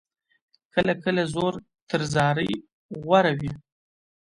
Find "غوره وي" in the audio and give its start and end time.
3.03-3.51